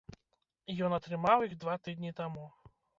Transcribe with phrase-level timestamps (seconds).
[0.87, 2.53] Ён атрымаў іх два тыдні таму.